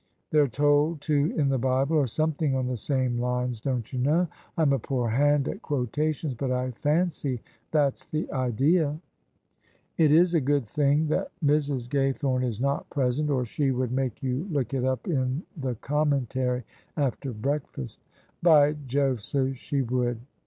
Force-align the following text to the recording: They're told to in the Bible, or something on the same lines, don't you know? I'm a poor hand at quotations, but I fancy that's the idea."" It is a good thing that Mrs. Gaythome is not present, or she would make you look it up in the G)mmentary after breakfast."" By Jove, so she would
They're 0.31 0.47
told 0.47 0.99
to 1.01 1.31
in 1.37 1.49
the 1.49 1.59
Bible, 1.59 1.95
or 1.95 2.07
something 2.07 2.55
on 2.55 2.65
the 2.65 2.75
same 2.75 3.19
lines, 3.19 3.61
don't 3.61 3.93
you 3.93 3.99
know? 3.99 4.27
I'm 4.57 4.73
a 4.73 4.79
poor 4.79 5.07
hand 5.09 5.47
at 5.47 5.61
quotations, 5.61 6.33
but 6.33 6.49
I 6.49 6.71
fancy 6.71 7.39
that's 7.69 8.03
the 8.07 8.27
idea."" 8.31 8.99
It 9.99 10.11
is 10.11 10.33
a 10.33 10.41
good 10.41 10.65
thing 10.65 11.07
that 11.09 11.29
Mrs. 11.45 11.87
Gaythome 11.87 12.43
is 12.43 12.59
not 12.59 12.89
present, 12.89 13.29
or 13.29 13.45
she 13.45 13.69
would 13.69 13.91
make 13.91 14.23
you 14.23 14.47
look 14.49 14.73
it 14.73 14.83
up 14.83 15.07
in 15.07 15.43
the 15.55 15.75
G)mmentary 15.75 16.63
after 16.97 17.31
breakfast."" 17.31 18.03
By 18.41 18.73
Jove, 18.87 19.21
so 19.21 19.53
she 19.53 19.83
would 19.83 20.17